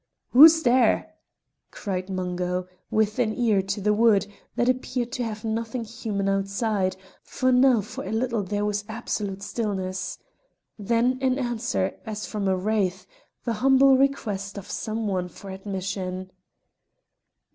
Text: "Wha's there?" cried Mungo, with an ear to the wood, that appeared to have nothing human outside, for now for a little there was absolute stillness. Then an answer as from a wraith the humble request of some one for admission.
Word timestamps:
"Wha's 0.33 0.63
there?" 0.63 1.13
cried 1.69 2.09
Mungo, 2.09 2.65
with 2.89 3.19
an 3.19 3.35
ear 3.37 3.61
to 3.61 3.79
the 3.79 3.93
wood, 3.93 4.25
that 4.55 4.67
appeared 4.67 5.11
to 5.11 5.23
have 5.23 5.45
nothing 5.45 5.83
human 5.83 6.27
outside, 6.27 6.97
for 7.21 7.51
now 7.51 7.81
for 7.81 8.03
a 8.03 8.11
little 8.11 8.41
there 8.41 8.65
was 8.65 8.83
absolute 8.89 9.43
stillness. 9.43 10.17
Then 10.79 11.19
an 11.21 11.37
answer 11.37 11.99
as 12.03 12.25
from 12.25 12.47
a 12.47 12.57
wraith 12.57 13.05
the 13.43 13.53
humble 13.61 13.95
request 13.95 14.57
of 14.57 14.71
some 14.71 15.05
one 15.05 15.29
for 15.29 15.51
admission. 15.51 16.31